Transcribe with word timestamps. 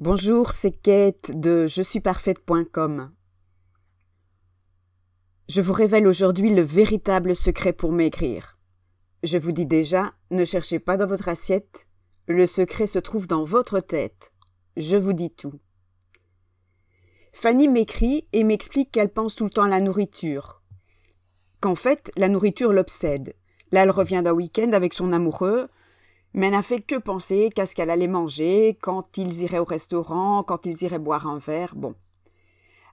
Bonjour, 0.00 0.52
c'est 0.52 0.70
Kate 0.70 1.38
de 1.38 1.66
je 1.66 1.82
suis 1.82 2.00
parfaite.com. 2.00 3.12
Je 5.46 5.60
vous 5.60 5.74
révèle 5.74 6.06
aujourd'hui 6.06 6.54
le 6.54 6.62
véritable 6.62 7.36
secret 7.36 7.74
pour 7.74 7.92
maigrir. 7.92 8.58
Je 9.24 9.36
vous 9.36 9.52
dis 9.52 9.66
déjà, 9.66 10.14
ne 10.30 10.46
cherchez 10.46 10.78
pas 10.78 10.96
dans 10.96 11.06
votre 11.06 11.28
assiette, 11.28 11.86
le 12.28 12.46
secret 12.46 12.86
se 12.86 12.98
trouve 12.98 13.26
dans 13.26 13.44
votre 13.44 13.78
tête. 13.80 14.32
Je 14.78 14.96
vous 14.96 15.12
dis 15.12 15.32
tout. 15.32 15.60
Fanny 17.34 17.68
m'écrit 17.68 18.26
et 18.32 18.42
m'explique 18.42 18.92
qu'elle 18.92 19.12
pense 19.12 19.34
tout 19.34 19.44
le 19.44 19.50
temps 19.50 19.64
à 19.64 19.68
la 19.68 19.82
nourriture. 19.82 20.62
Qu'en 21.60 21.74
fait, 21.74 22.10
la 22.16 22.30
nourriture 22.30 22.72
l'obsède. 22.72 23.34
Là, 23.70 23.82
elle 23.82 23.90
revient 23.90 24.22
d'un 24.24 24.32
week-end 24.32 24.72
avec 24.72 24.94
son 24.94 25.12
amoureux, 25.12 25.68
mais 26.32 26.50
n'a 26.50 26.62
fait 26.62 26.80
que 26.80 26.96
penser 26.96 27.50
qu'à 27.50 27.66
ce 27.66 27.74
qu'elle 27.74 27.90
allait 27.90 28.06
manger, 28.06 28.78
quand 28.80 29.18
ils 29.18 29.42
iraient 29.42 29.58
au 29.58 29.64
restaurant, 29.64 30.42
quand 30.42 30.66
ils 30.66 30.82
iraient 30.82 30.98
boire 30.98 31.26
un 31.26 31.38
verre, 31.38 31.74
bon. 31.74 31.94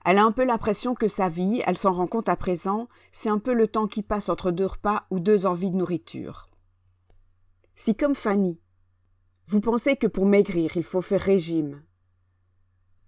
Elle 0.04 0.18
a 0.18 0.24
un 0.24 0.32
peu 0.32 0.44
l'impression 0.44 0.94
que 0.94 1.08
sa 1.08 1.28
vie, 1.28 1.62
elle 1.66 1.76
s'en 1.76 1.92
rend 1.92 2.06
compte 2.06 2.28
à 2.28 2.36
présent, 2.36 2.88
c'est 3.12 3.28
un 3.28 3.38
peu 3.38 3.52
le 3.52 3.68
temps 3.68 3.86
qui 3.86 4.02
passe 4.02 4.28
entre 4.28 4.50
deux 4.50 4.66
repas 4.66 5.02
ou 5.10 5.20
deux 5.20 5.46
envies 5.46 5.70
de 5.70 5.76
nourriture. 5.76 6.48
Si 7.76 7.94
comme 7.94 8.14
Fanny, 8.14 8.58
vous 9.46 9.60
pensez 9.60 9.96
que 9.96 10.06
pour 10.06 10.26
maigrir 10.26 10.76
il 10.76 10.82
faut 10.82 11.02
faire 11.02 11.20
régime, 11.20 11.82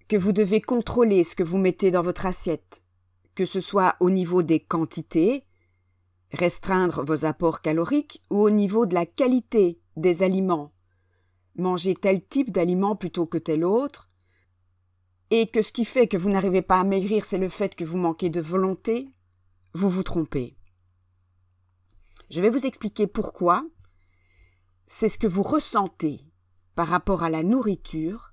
que 0.09 0.17
vous 0.17 0.33
devez 0.33 0.61
contrôler 0.61 1.25
ce 1.25 1.35
que 1.35 1.43
vous 1.43 1.59
mettez 1.59 1.91
dans 1.91 2.03
votre 2.03 2.27
assiette, 2.27 2.83
que 3.35 3.47
ce 3.47 3.61
soit 3.61 3.97
au 4.01 4.11
niveau 4.11 4.43
des 4.43 4.61
quantités, 4.61 5.45
restreindre 6.33 7.05
vos 7.05 7.25
apports 7.25 7.63
caloriques, 7.63 8.23
ou 8.31 8.41
au 8.41 8.51
niveau 8.51 8.87
de 8.87 8.95
la 8.95 9.07
qualité 9.07 9.81
des 10.01 10.23
aliments, 10.23 10.73
manger 11.57 11.95
tel 11.95 12.25
type 12.27 12.51
d'aliment 12.51 12.97
plutôt 12.97 13.27
que 13.27 13.39
tel 13.39 13.65
autre, 13.65 14.11
et 15.31 15.47
que 15.47 15.63
ce 15.63 15.73
qui 15.73 15.85
fait 15.85 16.09
que 16.09 16.17
vous 16.17 16.31
n'arrivez 16.31 16.63
pas 16.63 16.81
à 16.81 16.85
maigrir, 16.85 17.25
c'est 17.25 17.39
le 17.39 17.49
fait 17.49 17.75
que 17.75 17.85
vous 17.85 17.99
manquez 17.99 18.31
de 18.31 18.41
volonté, 18.41 19.13
vous 19.75 19.89
vous 19.89 20.03
trompez. 20.03 20.57
Je 22.31 22.41
vais 22.41 22.51
vous 22.51 22.67
expliquer 22.67 23.07
pourquoi. 23.07 23.65
C'est 24.87 25.09
ce 25.09 25.19
que 25.19 25.27
vous 25.27 25.43
ressentez 25.43 26.21
par 26.75 26.89
rapport 26.89 27.23
à 27.23 27.31
la 27.31 27.43
nourriture, 27.43 28.33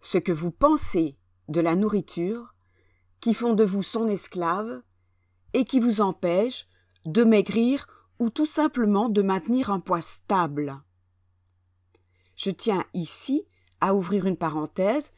ce 0.00 0.18
que 0.18 0.32
vous 0.32 0.50
pensez 0.50 1.18
de 1.48 1.60
la 1.60 1.76
nourriture, 1.76 2.54
qui 3.20 3.32
font 3.32 3.54
de 3.54 3.64
vous 3.64 3.82
son 3.82 4.06
esclave 4.08 4.82
et 5.54 5.64
qui 5.64 5.80
vous 5.80 6.02
empêche 6.02 6.66
de 7.06 7.24
maigrir 7.24 7.86
ou 8.18 8.28
tout 8.30 8.46
simplement 8.46 9.08
de 9.08 9.22
maintenir 9.22 9.70
un 9.70 9.80
poids 9.80 10.02
stable. 10.02 10.82
Je 12.36 12.50
tiens 12.50 12.84
ici 12.94 13.44
à 13.80 13.94
ouvrir 13.94 14.26
une 14.26 14.36
parenthèse 14.36 15.12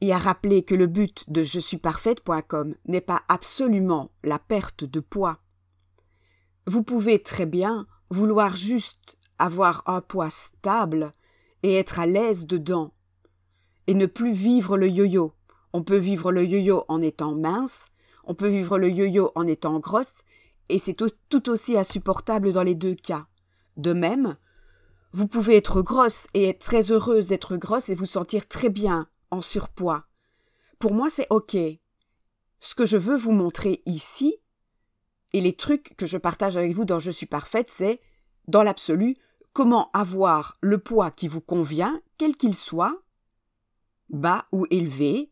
et 0.00 0.12
à 0.12 0.18
rappeler 0.18 0.62
que 0.62 0.74
le 0.74 0.86
but 0.86 1.30
de 1.30 1.42
je 1.42 1.60
suis 1.60 1.78
parfaite.com 1.78 2.74
n'est 2.86 3.00
pas 3.00 3.22
absolument 3.28 4.10
la 4.22 4.38
perte 4.38 4.84
de 4.84 5.00
poids. 5.00 5.38
Vous 6.66 6.82
pouvez 6.82 7.22
très 7.22 7.46
bien 7.46 7.86
vouloir 8.10 8.56
juste 8.56 9.18
avoir 9.38 9.82
un 9.86 10.00
poids 10.00 10.30
stable 10.30 11.12
et 11.62 11.74
être 11.74 11.98
à 11.98 12.06
l'aise 12.06 12.46
dedans, 12.46 12.92
et 13.86 13.94
ne 13.94 14.06
plus 14.06 14.32
vivre 14.32 14.76
le 14.76 14.88
yo-yo. 14.88 15.34
On 15.72 15.82
peut 15.82 15.96
vivre 15.96 16.30
le 16.30 16.44
yo-yo 16.44 16.84
en 16.88 17.00
étant 17.00 17.34
mince, 17.34 17.88
on 18.24 18.34
peut 18.34 18.48
vivre 18.48 18.78
le 18.78 18.90
yo-yo 18.90 19.32
en 19.34 19.46
étant 19.46 19.78
grosse, 19.80 20.22
et 20.68 20.78
c'est 20.78 20.96
tout 21.28 21.48
aussi 21.48 21.76
insupportable 21.76 22.52
dans 22.52 22.62
les 22.62 22.74
deux 22.74 22.94
cas. 22.94 23.26
De 23.76 23.92
même, 23.92 24.36
vous 25.14 25.28
pouvez 25.28 25.56
être 25.56 25.80
grosse 25.80 26.26
et 26.34 26.48
être 26.48 26.58
très 26.58 26.90
heureuse 26.90 27.28
d'être 27.28 27.56
grosse 27.56 27.88
et 27.88 27.94
vous 27.94 28.04
sentir 28.04 28.48
très 28.48 28.68
bien 28.68 29.06
en 29.30 29.40
surpoids. 29.40 30.06
Pour 30.80 30.92
moi, 30.92 31.08
c'est 31.08 31.28
OK. 31.30 31.56
Ce 32.58 32.74
que 32.74 32.84
je 32.84 32.96
veux 32.96 33.16
vous 33.16 33.30
montrer 33.30 33.80
ici, 33.86 34.34
et 35.32 35.40
les 35.40 35.54
trucs 35.54 35.94
que 35.96 36.06
je 36.06 36.18
partage 36.18 36.56
avec 36.56 36.72
vous 36.72 36.84
dans 36.84 36.98
Je 36.98 37.12
suis 37.12 37.26
parfaite, 37.26 37.70
c'est, 37.70 38.00
dans 38.48 38.64
l'absolu, 38.64 39.16
comment 39.52 39.88
avoir 39.92 40.56
le 40.60 40.78
poids 40.78 41.12
qui 41.12 41.28
vous 41.28 41.40
convient, 41.40 42.02
quel 42.18 42.36
qu'il 42.36 42.56
soit, 42.56 43.00
bas 44.08 44.46
ou 44.50 44.66
élevé, 44.72 45.30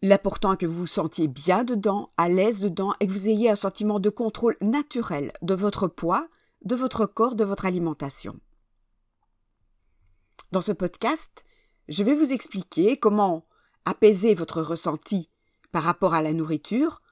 l'important 0.00 0.54
est 0.54 0.56
que 0.56 0.66
vous 0.66 0.80
vous 0.80 0.86
sentiez 0.86 1.28
bien 1.28 1.62
dedans, 1.62 2.10
à 2.16 2.30
l'aise 2.30 2.60
dedans, 2.60 2.94
et 3.00 3.06
que 3.06 3.12
vous 3.12 3.28
ayez 3.28 3.50
un 3.50 3.54
sentiment 3.54 4.00
de 4.00 4.08
contrôle 4.08 4.56
naturel 4.62 5.30
de 5.42 5.52
votre 5.52 5.88
poids, 5.88 6.26
de 6.64 6.74
votre 6.74 7.04
corps, 7.04 7.34
de 7.34 7.44
votre 7.44 7.66
alimentation. 7.66 8.40
Dans 10.50 10.62
ce 10.62 10.72
podcast, 10.72 11.44
je 11.88 12.02
vais 12.02 12.14
vous 12.14 12.32
expliquer 12.32 12.96
comment 12.96 13.46
apaiser 13.84 14.34
votre 14.34 14.62
ressenti 14.62 15.28
par 15.72 15.82
rapport 15.82 16.14
à 16.14 16.22
la 16.22 16.32
nourriture 16.32 17.02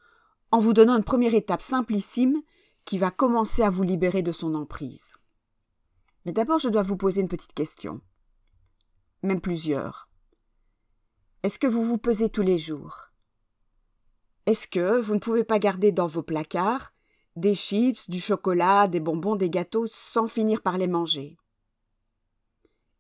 en 0.52 0.58
vous 0.58 0.72
donnant 0.72 0.96
une 0.96 1.04
première 1.04 1.34
étape 1.34 1.60
simplissime 1.60 2.40
qui 2.86 2.96
va 2.96 3.10
commencer 3.10 3.62
à 3.62 3.68
vous 3.68 3.82
libérer 3.82 4.22
de 4.22 4.32
son 4.32 4.54
emprise. 4.54 5.12
Mais 6.24 6.32
d'abord, 6.32 6.60
je 6.60 6.70
dois 6.70 6.80
vous 6.80 6.96
poser 6.96 7.20
une 7.20 7.28
petite 7.28 7.52
question. 7.52 8.00
Même 9.22 9.42
plusieurs. 9.42 10.08
Est-ce 11.42 11.58
que 11.58 11.66
vous 11.66 11.84
vous 11.84 11.98
pesez 11.98 12.30
tous 12.30 12.42
les 12.42 12.56
jours? 12.56 13.10
Est-ce 14.46 14.66
que 14.66 14.98
vous 14.98 15.14
ne 15.14 15.20
pouvez 15.20 15.44
pas 15.44 15.58
garder 15.58 15.92
dans 15.92 16.06
vos 16.06 16.22
placards 16.22 16.94
des 17.34 17.54
chips, 17.54 18.08
du 18.08 18.18
chocolat, 18.18 18.88
des 18.88 19.00
bonbons, 19.00 19.36
des 19.36 19.50
gâteaux 19.50 19.86
sans 19.86 20.26
finir 20.26 20.62
par 20.62 20.78
les 20.78 20.86
manger? 20.86 21.36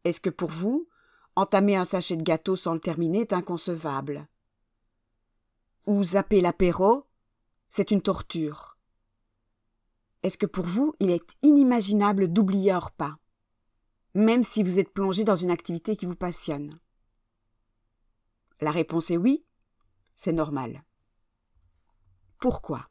Est-ce 0.06 0.20
que 0.20 0.30
pour 0.30 0.50
vous, 0.50 0.88
entamer 1.34 1.74
un 1.74 1.84
sachet 1.84 2.16
de 2.16 2.22
gâteau 2.22 2.54
sans 2.54 2.74
le 2.74 2.80
terminer 2.80 3.22
est 3.22 3.32
inconcevable? 3.32 4.28
Ou 5.86 6.04
zapper 6.04 6.40
l'apéro, 6.40 7.08
c'est 7.68 7.90
une 7.90 8.02
torture? 8.02 8.78
Est-ce 10.22 10.38
que 10.38 10.46
pour 10.46 10.64
vous, 10.64 10.94
il 11.00 11.10
est 11.10 11.36
inimaginable 11.42 12.28
d'oublier 12.28 12.70
un 12.70 12.78
repas, 12.78 13.16
même 14.14 14.44
si 14.44 14.62
vous 14.62 14.78
êtes 14.78 14.92
plongé 14.92 15.24
dans 15.24 15.34
une 15.34 15.50
activité 15.50 15.96
qui 15.96 16.06
vous 16.06 16.14
passionne? 16.14 16.78
La 18.60 18.70
réponse 18.70 19.10
est 19.10 19.16
oui, 19.16 19.44
c'est 20.14 20.32
normal. 20.32 20.84
Pourquoi? 22.38 22.88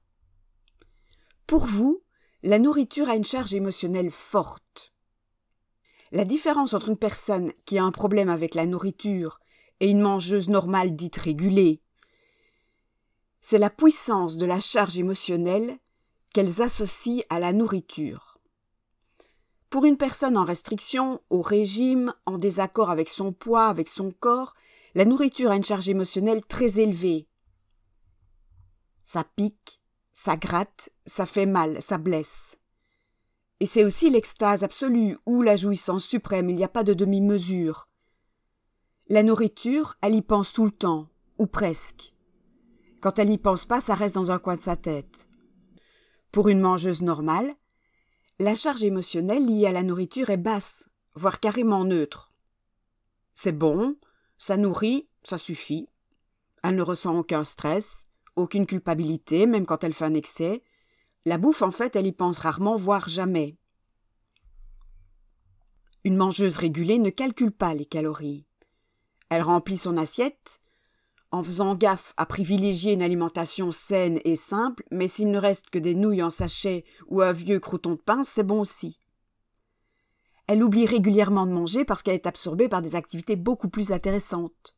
Pour 1.47 1.65
vous, 1.65 2.03
la 2.43 2.59
nourriture 2.59 3.07
a 3.07 3.15
une 3.15 3.23
charge 3.23 3.53
émotionnelle 3.53 4.11
forte. 4.11 4.94
La 6.11 6.25
différence 6.25 6.73
entre 6.73 6.89
une 6.89 6.97
personne 6.97 7.51
qui 7.65 7.77
a 7.77 7.83
un 7.83 7.91
problème 7.91 8.29
avec 8.29 8.55
la 8.55 8.65
nourriture 8.65 9.39
et 9.79 9.89
une 9.89 10.01
mangeuse 10.01 10.49
normale 10.49 10.95
dite 10.95 11.17
régulée, 11.17 11.81
c'est 13.41 13.59
la 13.59 13.69
puissance 13.69 14.37
de 14.37 14.45
la 14.45 14.59
charge 14.59 14.97
émotionnelle 14.97 15.77
qu'elles 16.33 16.61
associent 16.61 17.23
à 17.29 17.39
la 17.39 17.53
nourriture. 17.53 18.39
Pour 19.69 19.85
une 19.85 19.97
personne 19.97 20.37
en 20.37 20.45
restriction, 20.45 21.21
au 21.29 21.41
régime, 21.41 22.13
en 22.25 22.37
désaccord 22.37 22.89
avec 22.89 23.09
son 23.09 23.33
poids, 23.33 23.67
avec 23.67 23.89
son 23.89 24.11
corps, 24.11 24.55
la 24.95 25.05
nourriture 25.05 25.51
a 25.51 25.55
une 25.55 25.63
charge 25.63 25.89
émotionnelle 25.89 26.43
très 26.45 26.79
élevée. 26.79 27.27
Ça 29.03 29.23
pique, 29.23 29.81
ça 30.13 30.37
gratte, 30.37 30.89
ça 31.05 31.25
fait 31.25 31.45
mal, 31.45 31.81
ça 31.81 31.97
blesse. 31.97 32.57
Et 33.59 33.65
c'est 33.65 33.85
aussi 33.85 34.09
l'extase 34.09 34.63
absolue 34.63 35.17
ou 35.25 35.41
la 35.41 35.55
jouissance 35.55 36.05
suprême, 36.05 36.49
il 36.49 36.55
n'y 36.55 36.63
a 36.63 36.69
pas 36.69 36.83
de 36.83 36.93
demi-mesure. 36.93 37.87
La 39.07 39.23
nourriture, 39.23 39.95
elle 40.01 40.15
y 40.15 40.21
pense 40.21 40.51
tout 40.51 40.65
le 40.65 40.71
temps, 40.71 41.09
ou 41.37 41.45
presque. 41.45 42.13
Quand 43.01 43.19
elle 43.19 43.29
n'y 43.29 43.37
pense 43.37 43.65
pas, 43.65 43.79
ça 43.79 43.93
reste 43.93 44.15
dans 44.15 44.31
un 44.31 44.39
coin 44.39 44.55
de 44.55 44.61
sa 44.61 44.75
tête. 44.75 45.27
Pour 46.31 46.49
une 46.49 46.59
mangeuse 46.59 47.01
normale, 47.01 47.55
la 48.39 48.55
charge 48.55 48.83
émotionnelle 48.83 49.45
liée 49.45 49.67
à 49.67 49.71
la 49.71 49.83
nourriture 49.83 50.29
est 50.31 50.37
basse, 50.37 50.89
voire 51.13 51.39
carrément 51.39 51.85
neutre. 51.85 52.33
C'est 53.35 53.57
bon, 53.57 53.95
ça 54.37 54.57
nourrit, 54.57 55.07
ça 55.23 55.37
suffit. 55.37 55.87
Elle 56.63 56.75
ne 56.75 56.81
ressent 56.81 57.17
aucun 57.17 57.43
stress, 57.43 58.03
aucune 58.35 58.65
culpabilité, 58.65 59.45
même 59.45 59.65
quand 59.65 59.83
elle 59.83 59.93
fait 59.93 60.05
un 60.05 60.13
excès, 60.13 60.63
la 61.25 61.37
bouffe, 61.37 61.61
en 61.61 61.71
fait, 61.71 61.95
elle 61.95 62.05
y 62.05 62.11
pense 62.11 62.37
rarement, 62.37 62.75
voire 62.75 63.09
jamais. 63.09 63.57
Une 66.03 66.17
mangeuse 66.17 66.57
régulée 66.57 66.99
ne 66.99 67.09
calcule 67.09 67.51
pas 67.51 67.73
les 67.73 67.85
calories. 67.85 68.45
Elle 69.29 69.41
remplit 69.41 69.77
son 69.77 69.97
assiette, 69.97 70.59
en 71.31 71.43
faisant 71.43 71.75
gaffe 71.75 72.13
à 72.15 72.27
privilégier 72.27 72.93
une 72.93 73.01
alimentation 73.01 73.71
saine 73.71 74.19
et 74.23 74.35
simple, 74.35 74.83
mais 74.91 75.07
s'il 75.07 75.31
ne 75.31 75.39
reste 75.39 75.71
que 75.71 75.79
des 75.79 75.95
nouilles 75.95 76.21
en 76.21 76.29
sachet 76.29 76.85
ou 77.07 77.21
un 77.21 77.31
vieux 77.31 77.59
croûton 77.59 77.93
de 77.93 78.01
pain, 78.01 78.23
c'est 78.23 78.43
bon 78.43 78.61
aussi. 78.61 79.01
Elle 80.47 80.63
oublie 80.63 80.85
régulièrement 80.85 81.47
de 81.47 81.51
manger 81.51 81.85
parce 81.85 82.03
qu'elle 82.03 82.13
est 82.13 82.27
absorbée 82.27 82.69
par 82.69 82.83
des 82.83 82.95
activités 82.95 83.35
beaucoup 83.35 83.67
plus 83.67 83.91
intéressantes, 83.91 84.75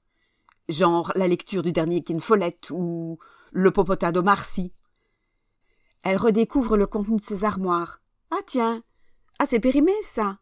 genre 0.69 1.11
la 1.15 1.27
lecture 1.27 1.61
du 1.61 1.73
dernier 1.73 2.03
Kin 2.03 2.19
Follett 2.19 2.69
ou 2.71 3.19
le 3.51 3.71
popotin 3.71 4.13
de 4.13 4.21
Marcy, 4.21 4.73
elle 6.03 6.17
redécouvre 6.17 6.77
le 6.77 6.87
contenu 6.87 7.17
de 7.17 7.23
ses 7.23 7.43
armoires. 7.43 8.01
Ah 8.31 8.41
tiens 8.45 8.83
Ah 9.39 9.45
c'est 9.45 9.59
périmé 9.59 9.93
ça 10.01 10.39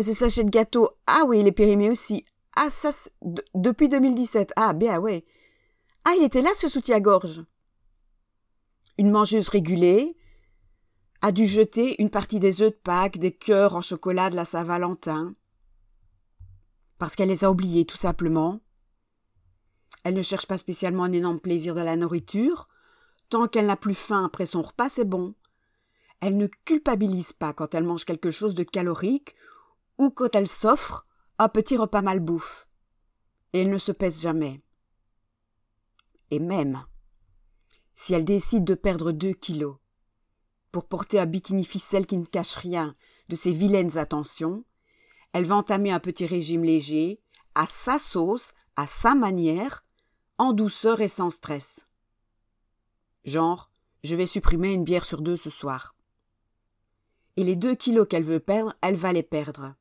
Ce 0.00 0.12
sachet 0.12 0.44
de 0.44 0.50
gâteau 0.50 0.90
Ah 1.06 1.24
oui, 1.26 1.40
il 1.40 1.46
est 1.46 1.52
périmé 1.52 1.90
aussi. 1.90 2.24
Ah, 2.56 2.70
ça, 2.70 2.90
depuis 3.54 3.90
2017. 3.90 4.54
Ah, 4.56 4.72
bien, 4.72 4.98
ouais. 4.98 5.24
Ah, 6.04 6.14
il 6.16 6.24
était 6.24 6.40
là, 6.40 6.50
ce 6.54 6.68
soutien-gorge. 6.68 7.44
Une 8.96 9.10
mangeuse 9.10 9.50
régulée 9.50 10.16
a 11.20 11.32
dû 11.32 11.46
jeter 11.46 12.00
une 12.00 12.08
partie 12.08 12.40
des 12.40 12.62
œufs 12.62 12.70
de 12.70 12.80
Pâques, 12.82 13.18
des 13.18 13.32
cœurs 13.32 13.74
en 13.74 13.82
chocolat 13.82 14.30
de 14.30 14.36
la 14.36 14.46
Saint-Valentin. 14.46 15.34
Parce 16.98 17.14
qu'elle 17.14 17.28
les 17.28 17.44
a 17.44 17.50
oubliés, 17.50 17.84
tout 17.84 17.98
simplement. 17.98 18.60
Elle 20.02 20.14
ne 20.14 20.22
cherche 20.22 20.46
pas 20.46 20.56
spécialement 20.56 21.04
un 21.04 21.12
énorme 21.12 21.40
plaisir 21.40 21.74
de 21.74 21.80
la 21.82 21.96
nourriture. 21.96 22.68
Tant 23.28 23.48
qu'elle 23.48 23.66
n'a 23.66 23.76
plus 23.76 23.94
faim 23.94 24.24
après 24.24 24.46
son 24.46 24.62
repas, 24.62 24.88
c'est 24.88 25.04
bon. 25.04 25.34
Elle 26.20 26.36
ne 26.36 26.46
culpabilise 26.64 27.32
pas 27.32 27.52
quand 27.52 27.74
elle 27.74 27.84
mange 27.84 28.04
quelque 28.04 28.30
chose 28.30 28.54
de 28.54 28.62
calorique 28.62 29.34
ou 29.98 30.10
quand 30.10 30.34
elle 30.34 30.48
s'offre 30.48 31.06
un 31.38 31.48
petit 31.48 31.76
repas 31.76 32.02
malbouffe. 32.02 32.68
Et 33.52 33.62
elle 33.62 33.70
ne 33.70 33.78
se 33.78 33.92
pèse 33.92 34.22
jamais. 34.22 34.62
Et 36.30 36.38
même, 36.38 36.84
si 37.94 38.14
elle 38.14 38.24
décide 38.24 38.64
de 38.64 38.74
perdre 38.74 39.12
deux 39.12 39.32
kilos, 39.32 39.76
pour 40.72 40.86
porter 40.86 41.18
un 41.18 41.26
bikini 41.26 41.64
ficelle 41.64 42.06
qui 42.06 42.18
ne 42.18 42.26
cache 42.26 42.54
rien 42.54 42.94
de 43.28 43.36
ses 43.36 43.52
vilaines 43.52 43.96
attentions, 43.96 44.64
elle 45.32 45.46
va 45.46 45.56
entamer 45.56 45.90
un 45.90 46.00
petit 46.00 46.26
régime 46.26 46.64
léger, 46.64 47.20
à 47.54 47.66
sa 47.66 47.98
sauce, 47.98 48.52
à 48.76 48.86
sa 48.86 49.14
manière, 49.14 49.84
en 50.38 50.52
douceur 50.52 51.00
et 51.00 51.08
sans 51.08 51.30
stress. 51.30 51.85
Genre, 53.26 53.70
je 54.04 54.14
vais 54.14 54.26
supprimer 54.26 54.72
une 54.72 54.84
bière 54.84 55.04
sur 55.04 55.20
deux 55.20 55.36
ce 55.36 55.50
soir. 55.50 55.94
Et 57.36 57.44
les 57.44 57.56
deux 57.56 57.74
kilos 57.74 58.06
qu'elle 58.08 58.22
veut 58.22 58.40
perdre, 58.40 58.74
elle 58.80 58.94
va 58.94 59.12
les 59.12 59.24
perdre. 59.24 59.74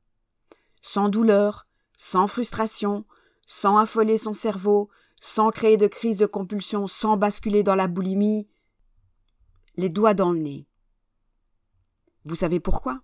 Sans 0.81 1.09
douleur, 1.09 1.67
sans 1.95 2.27
frustration, 2.27 3.05
sans 3.45 3.77
affoler 3.77 4.17
son 4.17 4.33
cerveau, 4.33 4.89
sans 5.21 5.51
créer 5.51 5.77
de 5.77 5.87
crise 5.87 6.17
de 6.17 6.25
compulsion, 6.25 6.87
sans 6.87 7.17
basculer 7.17 7.63
dans 7.63 7.75
la 7.75 7.87
boulimie, 7.87 8.47
les 9.75 9.89
doigts 9.89 10.13
dans 10.13 10.31
le 10.31 10.39
nez. 10.39 10.67
Vous 12.25 12.35
savez 12.35 12.59
pourquoi? 12.59 13.01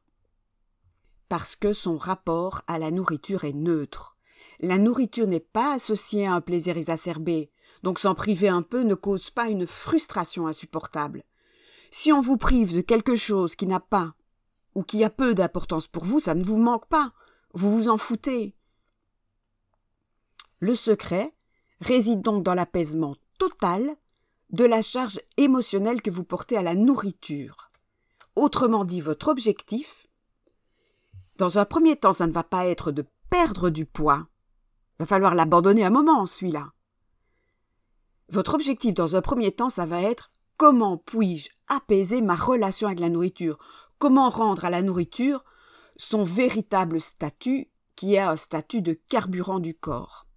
Parce 1.30 1.56
que 1.56 1.72
son 1.72 1.98
rapport 1.98 2.64
à 2.68 2.80
la 2.80 2.92
nourriture 2.92 3.46
est 3.46 3.54
neutre. 3.54 4.18
La 4.60 4.78
nourriture 4.78 5.28
n'est 5.28 5.40
pas 5.40 5.74
associée 5.74 6.26
à 6.26 6.34
un 6.34 6.42
plaisir 6.42 6.78
exacerbé, 6.78 7.51
donc 7.84 8.00
s'en 8.00 8.16
priver 8.16 8.50
un 8.50 8.62
peu 8.62 8.84
ne 8.84 8.96
cause 8.96 9.30
pas 9.30 9.50
une 9.50 9.68
frustration 9.68 10.48
insupportable. 10.48 11.24
Si 11.92 12.14
on 12.14 12.22
vous 12.22 12.38
prive 12.38 12.74
de 12.74 12.82
quelque 12.82 13.16
chose 13.16 13.56
qui 13.56 13.68
n'a 13.68 13.80
pas 13.80 14.14
ou 14.76 14.84
qui 14.84 15.04
a 15.04 15.10
peu 15.10 15.34
d'importance 15.34 15.88
pour 15.88 16.06
vous, 16.06 16.20
ça 16.20 16.36
ne 16.36 16.44
vous 16.44 16.58
manque 16.58 16.88
pas, 16.88 17.12
vous 17.54 17.76
vous 17.76 17.90
en 17.90 17.98
foutez. 17.98 18.56
Le 20.60 20.76
secret 20.76 21.34
réside 21.82 22.22
donc 22.22 22.44
dans 22.44 22.54
l'apaisement 22.54 23.16
total 23.38 23.96
de 24.52 24.66
la 24.66 24.82
charge 24.82 25.20
émotionnelle 25.38 26.02
que 26.02 26.12
vous 26.12 26.24
portez 26.24 26.58
à 26.58 26.62
la 26.62 26.76
nourriture. 26.76 27.72
Autrement 28.36 28.86
dit, 28.86 29.02
votre 29.02 29.30
objectif, 29.30 30.08
dans 31.38 31.58
un 31.58 31.66
premier 31.66 31.96
temps, 31.96 32.14
ça 32.14 32.28
ne 32.28 32.32
va 32.32 32.44
pas 32.44 32.68
être 32.68 32.92
de 32.92 33.06
perdre 33.30 33.70
du 33.70 33.86
poids. 33.86 34.28
Il 34.94 35.04
va 35.04 35.06
falloir 35.08 35.36
l'abandonner 35.36 35.84
un 35.84 35.90
moment, 35.90 36.26
celui-là. 36.26 36.72
Votre 38.32 38.54
objectif, 38.54 38.94
dans 38.94 39.18
un 39.18 39.22
premier 39.22 39.52
temps, 39.52 39.70
ça 39.70 39.86
va 39.86 40.02
être 40.02 40.32
comment 40.56 40.98
puis-je 40.98 41.50
apaiser 41.68 42.22
ma 42.22 42.36
relation 42.36 42.88
avec 42.88 43.02
la 43.02 43.10
nourriture? 43.10 43.58
Comment 44.00 44.30
rendre 44.30 44.64
à 44.64 44.70
la 44.70 44.82
nourriture 44.82 45.44
son 45.98 46.24
véritable 46.24 47.02
statut, 47.02 47.70
qui 47.98 48.16
est 48.16 48.20
un 48.20 48.38
statut 48.38 48.82
de 48.82 48.94
carburant 48.94 49.60
du 49.60 49.74
corps? 49.74 50.28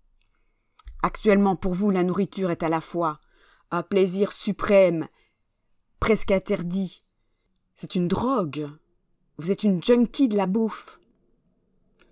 Actuellement, 1.03 1.55
pour 1.55 1.73
vous, 1.73 1.91
la 1.91 2.03
nourriture 2.03 2.51
est 2.51 2.65
à 2.65 2.69
la 2.69 2.81
fois 2.81 3.21
un 3.71 3.85
plaisir 3.85 4.33
suprême, 4.33 5.07
presque 6.01 6.33
interdit. 6.33 7.05
C'est 7.77 7.95
une 7.95 8.09
drogue. 8.09 8.69
Vous 9.39 9.53
êtes 9.53 9.63
une 9.63 9.83
junkie 9.83 10.29
de 10.29 10.37
la 10.37 10.47
bouffe. 10.47 10.99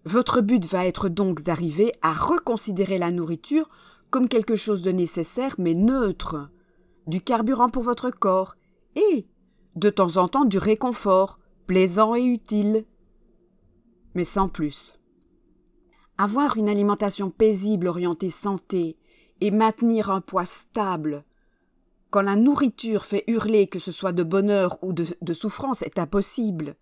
Votre 0.05 0.41
but 0.43 0.65
va 0.65 0.87
être 0.87 1.09
donc 1.09 1.43
d'arriver 1.43 1.93
à 2.03 2.13
reconsidérer 2.13 2.99
la 2.99 3.11
nourriture 3.11 3.69
comme 4.13 4.29
quelque 4.29 4.57
chose 4.57 4.83
de 4.83 4.93
nécessaire 4.93 5.57
mais 5.59 5.75
neutre, 5.75 6.51
du 7.09 7.23
carburant 7.23 7.71
pour 7.71 7.83
votre 7.83 8.11
corps 8.11 8.55
et, 8.95 9.27
de 9.75 9.89
temps 9.89 10.19
en 10.19 10.29
temps, 10.29 10.45
du 10.45 10.59
réconfort, 10.59 11.41
plaisant 11.67 12.15
et 12.15 12.23
utile, 12.23 12.85
mais 14.15 14.27
sans 14.27 14.49
plus. 14.49 14.95
Avoir 16.19 16.59
une 16.59 16.69
alimentation 16.69 17.31
paisible 17.31 17.89
orientée 17.89 18.31
santé 18.31 18.99
et 19.41 19.51
maintenir 19.51 20.11
un 20.11 20.21
poids 20.21 20.45
stable 20.45 21.25
quand 22.11 22.21
la 22.21 22.37
nourriture 22.37 23.07
fait 23.07 23.25
hurler 23.29 23.67
que 23.67 23.79
ce 23.79 23.91
soit 23.91 24.13
de 24.13 24.23
bonheur 24.23 24.79
ou 24.83 24.93
de, 24.93 25.33
souffrance 25.33 25.81
est 25.81 25.99
impossible. 25.99 26.77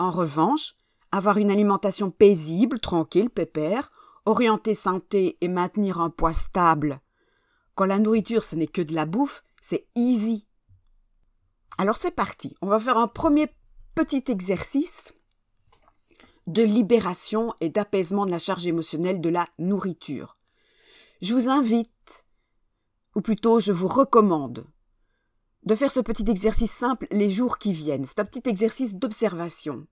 En 0.00 0.10
revanche, 0.10 0.74
avoir 1.12 1.38
une 1.38 1.52
alimentation 1.52 2.10
paisible, 2.10 2.80
tranquille, 2.80 3.30
pépère, 3.30 3.92
orientée 4.26 4.74
santé 4.74 5.38
et 5.40 5.48
maintenir 5.48 6.00
un 6.00 6.10
poids 6.10 6.32
stable. 6.32 7.00
Quand 7.74 7.86
la 7.86 7.98
nourriture 7.98 8.44
ce 8.44 8.56
n'est 8.56 8.66
que 8.66 8.82
de 8.82 8.94
la 8.94 9.06
bouffe, 9.06 9.42
c'est 9.62 9.86
easy. 9.94 10.46
Alors 11.78 11.96
c'est 11.96 12.10
parti, 12.10 12.54
on 12.60 12.66
va 12.66 12.78
faire 12.78 12.98
un 12.98 13.08
premier 13.08 13.48
petit 13.94 14.24
exercice 14.28 15.14
de 16.46 16.62
libération 16.62 17.54
et 17.60 17.70
d'apaisement 17.70 18.26
de 18.26 18.30
la 18.30 18.38
charge 18.38 18.66
émotionnelle 18.66 19.20
de 19.20 19.28
la 19.28 19.48
nourriture. 19.58 20.38
Je 21.22 21.34
vous 21.34 21.48
invite, 21.48 22.24
ou 23.14 23.20
plutôt 23.20 23.58
je 23.58 23.72
vous 23.72 23.88
recommande, 23.88 24.66
de 25.64 25.74
faire 25.74 25.90
ce 25.90 26.00
petit 26.00 26.30
exercice 26.30 26.70
simple 26.70 27.08
les 27.10 27.28
jours 27.28 27.58
qui 27.58 27.72
viennent. 27.72 28.04
C'est 28.04 28.20
un 28.20 28.24
petit 28.24 28.48
exercice 28.48 28.94
d'observation. 28.94 29.86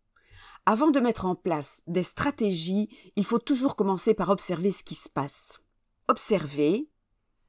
Avant 0.66 0.90
de 0.90 1.00
mettre 1.00 1.26
en 1.26 1.34
place 1.34 1.82
des 1.86 2.02
stratégies, 2.02 2.88
il 3.16 3.24
faut 3.24 3.38
toujours 3.38 3.76
commencer 3.76 4.14
par 4.14 4.30
observer 4.30 4.70
ce 4.70 4.82
qui 4.82 4.94
se 4.94 5.10
passe. 5.10 5.60
Observez, 6.08 6.88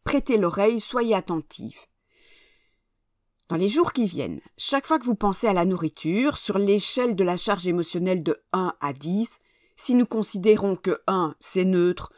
prêtez 0.04 0.38
l'oreille, 0.38 0.82
soyez 0.82 1.16
attentive. 1.16 1.80
Dans 3.48 3.56
les 3.56 3.70
jours 3.70 3.94
qui 3.94 4.06
viennent, 4.06 4.42
chaque 4.58 4.86
fois 4.86 5.00
que 5.00 5.06
vous 5.06 5.16
pensez 5.16 5.48
à 5.48 5.54
la 5.54 5.66
nourriture, 5.66 6.38
sur 6.38 6.58
l'échelle 6.58 7.16
de 7.16 7.24
la 7.24 7.38
charge 7.38 7.68
émotionnelle 7.68 8.24
de 8.24 8.44
1 8.54 8.74
à 8.82 8.92
10, 8.92 9.40
si 9.78 9.94
nous 9.94 10.06
considérons 10.06 10.76
que 10.76 11.02
1 11.08 11.36
c'est 11.40 11.66
neutre, 11.66 12.12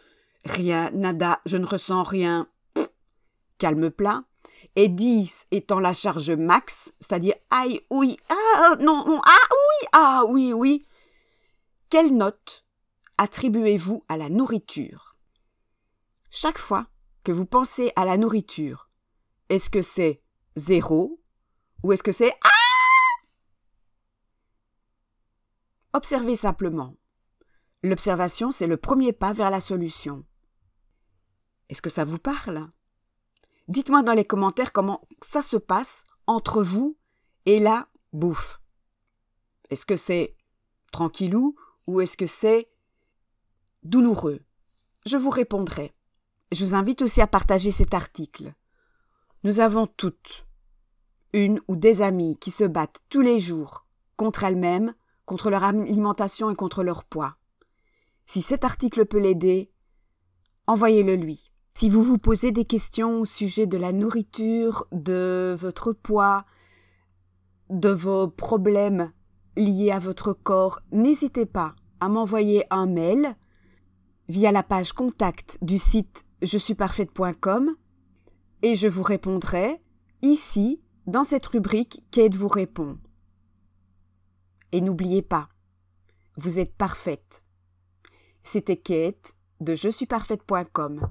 rien, 0.46 0.90
nada, 0.92 1.42
je 1.46 1.58
ne 1.58 1.66
ressens 1.66 2.04
rien, 2.04 2.48
calme 3.58 3.92
plat, 3.92 4.24
et 4.78 4.90
10 4.90 5.48
étant 5.50 5.80
la 5.80 5.92
charge 5.92 6.30
max, 6.30 6.94
c'est-à-dire 7.00 7.34
aïe, 7.50 7.82
oui, 7.90 8.16
ah, 8.30 8.76
non, 8.80 9.06
non, 9.08 9.20
ah, 9.26 9.48
oui, 9.52 9.88
ah, 9.92 10.24
oui, 10.30 10.54
oui, 10.54 10.86
quelle 11.90 12.16
note 12.16 12.64
attribuez-vous 13.18 14.06
à 14.08 14.18
la 14.18 14.30
nourriture? 14.30 15.16
Chaque 16.30 16.60
fois 16.60 16.86
que 17.24 17.32
vous 17.32 17.48
pensez 17.48 17.92
à 17.96 18.06
la 18.06 18.18
nourriture, 18.18 18.92
est-ce 19.50 19.72
que 19.72 19.82
c'est 19.82 20.22
zéro 20.56 21.20
ou 21.82 21.92
est-ce 21.92 22.04
que 22.04 22.12
c'est 22.12 22.34
Ah? 22.44 22.50
Observez 25.94 26.36
simplement. 26.36 26.96
L'observation, 27.82 28.52
c'est 28.52 28.68
le 28.68 28.78
premier 28.78 29.12
pas 29.12 29.34
vers 29.34 29.50
la 29.50 29.60
solution. 29.60 30.24
Est-ce 31.70 31.82
que 31.82 31.90
ça 31.90 32.04
vous 32.04 32.20
parle? 32.20 32.70
Dites-moi 33.68 34.02
dans 34.02 34.14
les 34.14 34.26
commentaires 34.26 34.72
comment 34.72 35.02
ça 35.22 35.42
se 35.42 35.58
passe 35.58 36.06
entre 36.26 36.64
vous 36.64 36.98
et 37.46 37.60
la 37.60 37.88
bouffe. 38.14 38.62
Est-ce 39.70 39.86
que 39.86 39.98
c'est 39.98 40.38
tranquillou 40.92 41.56
ou 41.86 42.00
est-ce 42.02 42.16
que 42.16 42.28
c'est 42.28 42.70
douloureux? 43.84 44.40
Je 45.06 45.18
vous 45.18 45.30
répondrai. 45.30 45.94
Je 46.52 46.64
vous 46.64 46.76
invite 46.76 47.02
aussi 47.02 47.22
à 47.22 47.28
partager 47.28 47.72
cet 47.72 47.94
article. 47.94 48.54
Nous 49.44 49.60
avons 49.60 49.86
toutes 49.86 50.48
une 51.34 51.60
ou 51.68 51.76
des 51.76 52.02
amies 52.02 52.38
qui 52.38 52.52
se 52.52 52.64
battent 52.64 53.02
tous 53.10 53.22
les 53.22 53.40
jours 53.40 53.86
contre 54.16 54.46
elles-mêmes, 54.46 54.94
contre 55.26 55.50
leur 55.50 55.64
alimentation 55.64 56.50
et 56.50 56.56
contre 56.56 56.84
leur 56.84 57.04
poids. 57.04 57.36
Si 58.26 58.42
cet 58.42 58.64
article 58.64 59.06
peut 59.06 59.20
l'aider, 59.20 59.72
envoyez-le 60.68 61.16
lui. 61.16 61.52
Si 61.80 61.90
vous 61.90 62.02
vous 62.02 62.18
posez 62.18 62.50
des 62.50 62.66
questions 62.66 63.20
au 63.20 63.26
sujet 63.26 63.68
de 63.68 63.78
la 63.78 63.92
nourriture, 63.92 64.88
de 64.92 65.56
votre 65.60 65.94
poids, 65.94 66.44
de 67.70 67.90
vos 67.90 68.28
problèmes 68.28 69.12
liés 69.56 69.92
à 69.92 70.00
votre 70.00 70.34
corps, 70.34 70.80
n'hésitez 70.92 71.46
pas 71.46 71.76
à 72.00 72.10
m'envoyer 72.10 72.64
un 72.72 72.88
mail 72.88 73.36
via 74.28 74.52
la 74.52 74.64
page 74.64 74.92
contact 74.92 75.60
du 75.62 75.78
site 75.78 76.26
je 76.42 76.58
suis 76.58 76.74
parfaite.com 76.74 77.76
et 78.64 78.76
je 78.76 78.88
vous 78.88 79.04
répondrai 79.04 79.80
ici 80.24 80.82
dans 81.06 81.24
cette 81.24 81.46
rubrique 81.46 82.04
Kate 82.10 82.34
vous 82.34 82.48
répond. 82.48 82.98
Et 84.72 84.82
n'oubliez 84.82 85.22
pas, 85.22 85.48
vous 86.38 86.58
êtes 86.58 86.74
parfaite. 86.74 87.44
C'était 88.44 88.78
Kate 88.78 89.36
de 89.62 89.76
je 89.76 89.90
suis 89.90 90.08
parfaite.com. 90.08 91.08